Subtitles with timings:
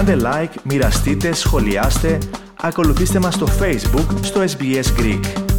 [0.00, 2.18] Κάντε like, μοιραστείτε, σχολιάστε,
[2.60, 5.50] ακολουθήστε μας στο Facebook, στο SBS Greek.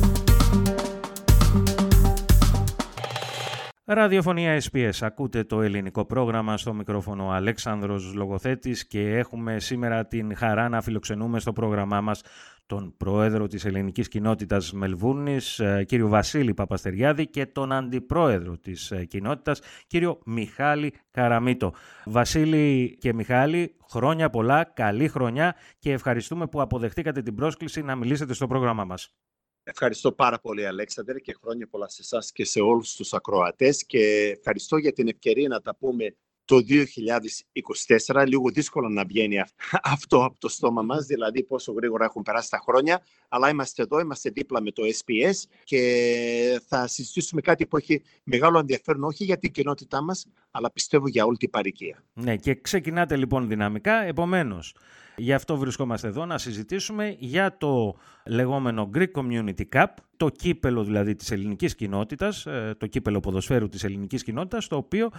[3.86, 4.92] Ραδιοφωνία SPS.
[5.02, 11.40] Ακούτε το ελληνικό πρόγραμμα στο μικρόφωνο Αλέξανδρος Λογοθέτης και έχουμε σήμερα την χαρά να φιλοξενούμε
[11.40, 12.22] στο πρόγραμμά μας
[12.72, 19.06] τον πρόεδρο της ελληνικής κοινότητας Μελβούρνης, ε, κύριο Βασίλη Παπαστεριάδη και τον αντιπρόεδρο της ε,
[19.06, 21.74] κοινότητας, κύριο Μιχάλη Καραμίτο.
[22.06, 28.34] Βασίλη και Μιχάλη, χρόνια πολλά, καλή χρονιά και ευχαριστούμε που αποδεχτήκατε την πρόσκληση να μιλήσετε
[28.34, 29.16] στο πρόγραμμά μας.
[29.64, 34.34] Ευχαριστώ πάρα πολύ Αλέξανδρε και χρόνια πολλά σε εσάς και σε όλους τους ακροατές και
[34.38, 36.16] ευχαριστώ για την ευκαιρία να τα πούμε
[36.52, 36.60] το
[38.08, 38.28] 2024.
[38.28, 39.36] Λίγο δύσκολο να βγαίνει
[39.96, 44.00] αυτό από το στόμα μας, δηλαδή πόσο γρήγορα έχουν περάσει τα χρόνια, αλλά είμαστε εδώ,
[44.00, 45.34] είμαστε δίπλα με το SPS
[45.64, 51.08] και θα συζητήσουμε κάτι που έχει μεγάλο ενδιαφέρον όχι για την κοινότητά μας, αλλά πιστεύω
[51.08, 52.04] για όλη την παροικία.
[52.14, 54.76] Ναι, και ξεκινάτε λοιπόν δυναμικά, επομένως
[55.16, 57.96] Γι' αυτό βρισκόμαστε εδώ να συζητήσουμε για το
[58.26, 59.86] λεγόμενο Greek Community Cup,
[60.18, 65.10] το κύπελο δηλαδή της ελληνικής κοινότητας, ε, το κύπελο ποδοσφαίρου της ελληνικής κοινότητας, το οποίο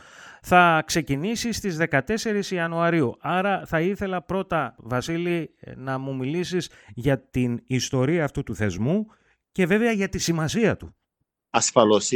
[0.43, 3.17] θα ξεκινήσει στις 14 Ιανουαρίου.
[3.21, 9.07] Άρα θα ήθελα πρώτα, Βασίλη, να μου μιλήσεις για την ιστορία αυτού του θεσμού
[9.53, 10.95] και βέβαια για τη σημασία του.
[11.51, 12.11] Ασφαλώς.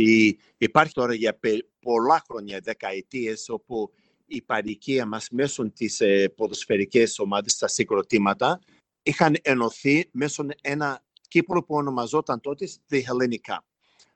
[0.56, 1.38] Υπάρχει τώρα για
[1.80, 3.91] πολλά χρόνια, δεκαετίες, όπου
[4.27, 8.60] η παροικία μας μέσω της ε, ποδοσφαιρικές ομάδες στα συγκροτήματα
[9.02, 13.58] είχαν ενωθεί μέσω ένα κύπρο που ονομαζόταν τότε The Hellenic Cup.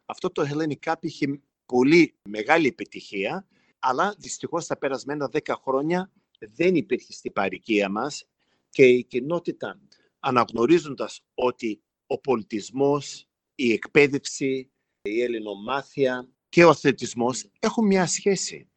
[0.05, 3.47] Αυτό το Hellenic Cup είχε πολύ μεγάλη επιτυχία,
[3.78, 8.25] αλλά δυστυχώς τα περασμένα δέκα χρόνια δεν υπήρχε στην παροικία μας
[8.69, 9.81] και η κοινότητα
[10.20, 14.70] αναγνωρίζοντας ότι ο πολιτισμός, η εκπαίδευση,
[15.03, 18.70] η ελληνομάθεια και ο αθλητισμός έχουν μια σχέση.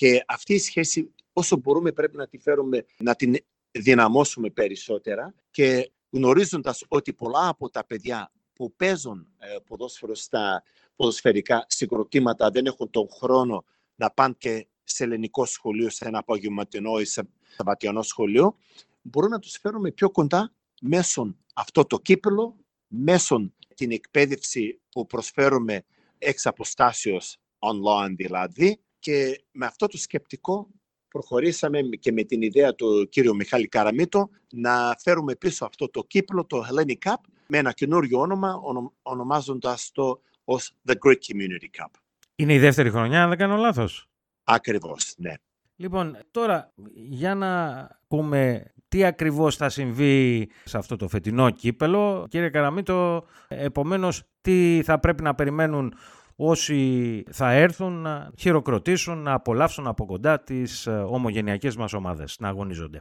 [0.00, 3.36] Και αυτή η σχέση όσο μπορούμε πρέπει να τη φέρουμε, να την
[3.70, 10.62] δυναμώσουμε περισσότερα και γνωρίζοντας ότι πολλά από τα παιδιά που παίζουν ε, ποδόσφαιρο στα
[10.96, 17.00] ποδοσφαιρικά συγκροτήματα δεν έχουν τον χρόνο να πάνε και σε ελληνικό σχολείο, σε ένα απογευματινό
[17.00, 18.56] ή σε σαββατιανό σχολείο,
[19.02, 22.56] μπορούμε να τους φέρουμε πιο κοντά μέσω αυτό το κύπελο,
[22.86, 25.84] μέσω την εκπαίδευση που προσφέρουμε
[26.18, 30.68] εξ αποστάσεως online δηλαδή, και με αυτό το σκεπτικό
[31.08, 36.46] προχωρήσαμε και με την ιδέα του κύριου Μιχάλη Καραμίτο να φέρουμε πίσω αυτό το κύπλο,
[36.46, 37.14] το Hellenic Cup,
[37.46, 38.60] με ένα καινούριο όνομα,
[39.02, 41.90] ονομάζοντας το ως The Greek Community Cup.
[42.36, 44.08] Είναι η δεύτερη χρονιά, αν δεν κάνω λάθος.
[44.44, 45.34] Ακριβώς, ναι.
[45.76, 52.26] Λοιπόν, τώρα για να πούμε τι ακριβώς θα συμβεί σε αυτό το φετινό κύπελο.
[52.30, 55.94] Κύριε Καραμίτο, επομένως τι θα πρέπει να περιμένουν
[56.42, 62.48] όσοι θα έρθουν να χειροκροτήσουν, να απολαύσουν από κοντά τις ε, ομογενειακές μας ομάδες, να
[62.48, 63.00] αγωνίζονται.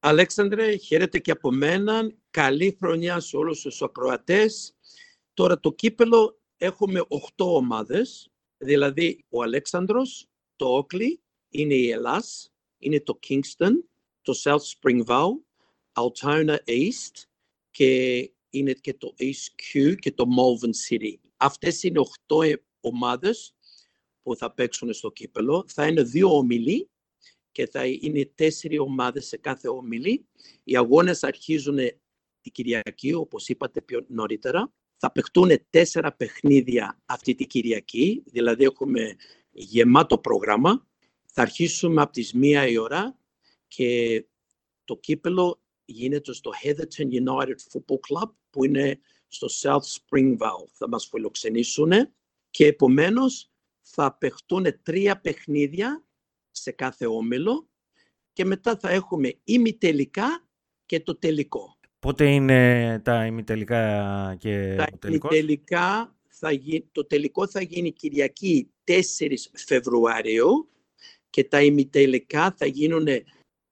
[0.00, 2.12] Αλέξανδρε, χαίρετε και από μένα.
[2.30, 4.74] Καλή χρονιά σε όλους τους ακροατές.
[5.34, 13.00] Τώρα το κύπελο έχουμε 8 ομάδες, δηλαδή ο Αλέξανδρος, το Όκλι, είναι η Ελλάς, είναι
[13.00, 13.72] το Kingston,
[14.22, 15.36] το South Springvale,
[15.92, 17.24] Altona East
[17.70, 18.20] και
[18.50, 21.14] είναι και το East Q και το Malvern City.
[21.36, 22.56] Αυτές είναι 8
[22.92, 23.54] ομάδες
[24.22, 25.64] που θα παίξουν στο κύπελο.
[25.68, 26.90] Θα είναι δύο ομιλοί
[27.52, 30.26] και θα είναι τέσσερι ομάδες σε κάθε ομιλή.
[30.64, 31.76] Οι αγώνες αρχίζουν
[32.40, 34.72] την Κυριακή, όπως είπατε πιο νωρίτερα.
[34.96, 39.16] Θα παιχτούν τέσσερα παιχνίδια αυτή την Κυριακή, δηλαδή έχουμε
[39.50, 40.86] γεμάτο πρόγραμμα.
[41.26, 43.18] Θα αρχίσουμε από τις μία η ώρα
[43.68, 44.24] και
[44.84, 50.68] το κύπελο γίνεται στο Heatherton United Football Club που είναι στο South Springvale.
[50.72, 51.92] Θα μας φιλοξενήσουν
[52.56, 53.50] και επομένως
[53.82, 56.04] θα παιχτούν τρία παιχνίδια
[56.50, 57.68] σε κάθε όμιλο
[58.32, 60.48] και μετά θα έχουμε ημιτελικά
[60.86, 61.78] και το τελικό.
[61.98, 66.50] Πότε είναι τα ημιτελικά και τα το τελικός; Ημιτελικά θα
[66.92, 68.94] το τελικό θα γίνει Κυριακή 4
[69.52, 70.70] Φεβρουαρίου
[71.30, 73.06] και τα ημιτελικά θα γίνουν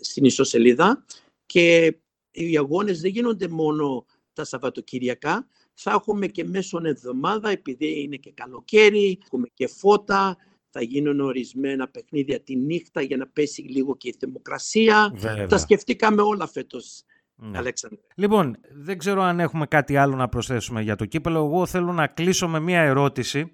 [0.00, 1.04] στην ισοσελίδα
[1.46, 1.96] και
[2.30, 8.32] οι αγώνες δεν γίνονται μόνο τα Σαββατοκυριακά, θα έχουμε και μέσω εβδομάδα, επειδή είναι και
[8.32, 10.36] καλοκαίρι, έχουμε και φώτα,
[10.70, 15.14] θα γίνουν ορισμένα παιχνίδια τη νύχτα για να πέσει λίγο και η θερμοκρασία.
[15.48, 17.02] Τα σκεφτήκαμε όλα φέτος.
[17.40, 17.58] Ναι.
[17.58, 17.98] Αλέξανδρε.
[18.14, 21.38] Λοιπόν, δεν ξέρω αν έχουμε κάτι άλλο να προσθέσουμε για το κύπελο.
[21.38, 23.52] Εγώ θέλω να κλείσω με μία ερώτηση,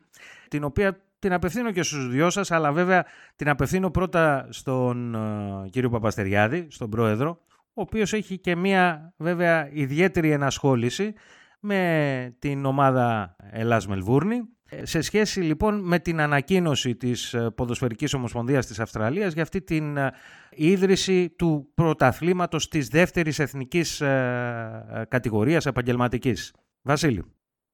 [0.49, 3.07] την οποία την απευθύνω και στους δυο σας, αλλά βέβαια
[3.37, 9.71] την απευθύνω πρώτα στον ε, κύριο Παπαστεριάδη, στον πρόεδρο, ο οποίος έχει και μία βέβαια
[9.73, 11.13] ιδιαίτερη ενασχόληση
[11.61, 14.41] με την ομάδα Ελλάς Μελβούρνη.
[14.79, 19.63] Ε, σε σχέση λοιπόν με την ανακοίνωση της ε, Ποδοσφαιρικής Ομοσπονδίας της Αυστραλίας για αυτή
[19.63, 19.99] την
[20.51, 24.03] ίδρυση του πρωταθλήματος της δεύτερης εθνικής
[25.09, 26.53] κατηγορίας επαγγελματικής.
[26.83, 27.25] Βασίλη.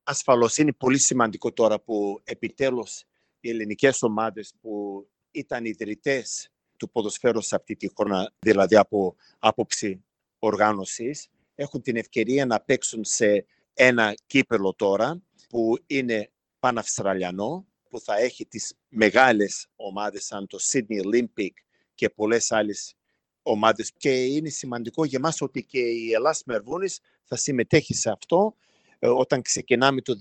[0.02, 3.05] Ασφαλώς είναι πολύ σημαντικό τώρα που επιτέλους
[3.41, 10.05] οι ελληνικές ομάδες που ήταν ιδρυτές του ποδοσφαίρου σε αυτή τη χώρα, δηλαδή από άποψη
[10.38, 18.18] οργάνωσης, έχουν την ευκαιρία να παίξουν σε ένα κύπελο τώρα που είναι παναυστραλιανό, που θα
[18.18, 21.50] έχει τις μεγάλες ομάδες σαν το Sydney Olympic
[21.94, 22.94] και πολλές άλλες
[23.42, 23.92] ομάδες.
[23.96, 28.54] Και είναι σημαντικό για μας ότι και η Ελλάς Μερβούνης θα συμμετέχει σε αυτό
[28.98, 30.16] ε, όταν ξεκινάμε το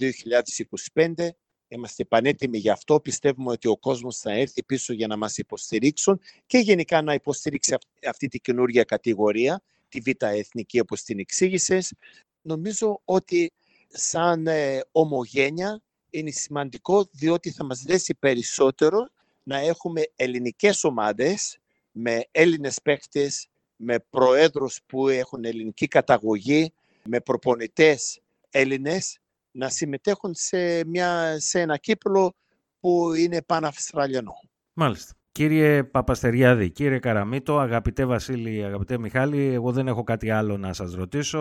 [0.94, 1.30] 2025
[1.72, 3.00] Είμαστε πανέτοιμοι γι' αυτό.
[3.00, 7.76] Πιστεύουμε ότι ο κόσμος θα έρθει πίσω για να μας υποστηρίξουν και γενικά να υποστηρίξει
[8.08, 11.94] αυτή τη καινούργια κατηγορία, τη Β' Εθνική όπως την εξήγησες.
[12.42, 13.52] Νομίζω ότι
[13.88, 19.10] σαν ε, ομογένεια είναι σημαντικό διότι θα μας δέσει περισσότερο
[19.44, 21.60] να έχουμε ελληνικές ομάδες
[21.92, 26.74] με Έλληνες παίκτες, με προέδρους που έχουν ελληνική καταγωγή,
[27.04, 29.20] με προπονητές Έλληνες
[29.52, 32.36] να συμμετέχουν σε, μια, σε ένα κύπλο
[32.80, 34.40] που είναι παναυστραλιανό.
[34.74, 35.14] Μάλιστα.
[35.40, 40.94] Κύριε Παπαστεριάδη, κύριε Καραμίτο, αγαπητέ Βασίλη, αγαπητέ Μιχάλη, εγώ δεν έχω κάτι άλλο να σας
[40.94, 41.40] ρωτήσω.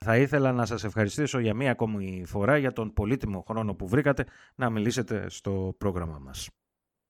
[0.00, 4.24] Θα ήθελα να σας ευχαριστήσω για μία ακόμη φορά για τον πολύτιμο χρόνο που βρήκατε
[4.54, 6.48] να μιλήσετε στο πρόγραμμα μας.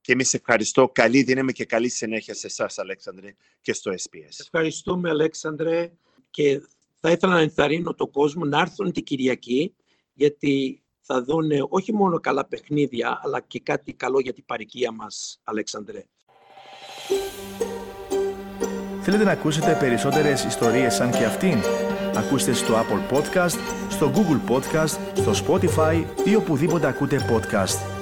[0.01, 0.89] Και εμείς ευχαριστώ.
[0.89, 4.39] Καλή δύναμη και καλή συνέχεια σε εσάς, Αλέξανδρε, και στο SPS.
[4.39, 5.91] Ευχαριστούμε, Αλέξανδρε,
[6.29, 6.61] και
[6.99, 9.75] θα ήθελα να ενθαρρύνω τον κόσμο να έρθουν την Κυριακή
[10.13, 15.39] γιατί θα δουν όχι μόνο καλά παιχνίδια, αλλά και κάτι καλό για την παροικία μας,
[15.43, 16.05] Αλέξανδρε.
[19.01, 21.57] Θέλετε να ακούσετε περισσότερες ιστορίες σαν και αυτήν;
[22.15, 23.57] Ακούστε στο Apple Podcast,
[23.89, 27.96] στο Google Podcast, στο Spotify ή οπουδήποτε ακούτε podcast.